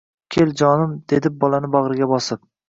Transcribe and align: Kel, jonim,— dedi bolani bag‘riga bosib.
Kel, 0.35 0.53
jonim,— 0.61 0.95
dedi 1.13 1.31
bolani 1.45 1.71
bag‘riga 1.77 2.09
bosib. 2.15 2.45